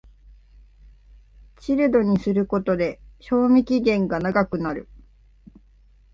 [1.59, 4.89] チルドにすることで賞味期限が長くなる